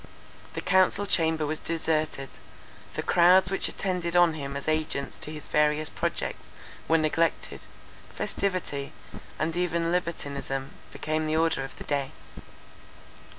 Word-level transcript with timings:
The 0.55 0.61
council 0.61 1.05
chamber 1.05 1.45
was 1.45 1.59
deserted; 1.59 2.29
the 2.95 3.03
crowds 3.03 3.51
which 3.51 3.67
attended 3.67 4.15
on 4.15 4.33
him 4.33 4.57
as 4.57 4.67
agents 4.67 5.15
to 5.19 5.31
his 5.31 5.45
various 5.45 5.91
projects 5.91 6.47
were 6.87 6.97
neglected. 6.97 7.61
Festivity, 8.11 8.93
and 9.37 9.55
even 9.55 9.91
libertinism, 9.91 10.71
became 10.91 11.27
the 11.27 11.37
order 11.37 11.63
of 11.63 11.77
the 11.77 11.83
day. 11.83 12.13